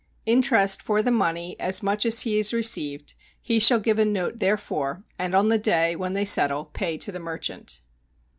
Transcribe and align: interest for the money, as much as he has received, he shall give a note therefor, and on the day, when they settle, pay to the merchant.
interest 0.25 0.81
for 0.81 1.03
the 1.03 1.11
money, 1.11 1.55
as 1.59 1.83
much 1.83 2.07
as 2.07 2.21
he 2.21 2.37
has 2.37 2.53
received, 2.53 3.13
he 3.39 3.59
shall 3.59 3.79
give 3.79 3.99
a 3.99 4.03
note 4.03 4.39
therefor, 4.39 5.03
and 5.19 5.35
on 5.35 5.49
the 5.49 5.59
day, 5.59 5.95
when 5.95 6.13
they 6.13 6.25
settle, 6.25 6.65
pay 6.65 6.97
to 6.97 7.11
the 7.11 7.19
merchant. 7.19 7.81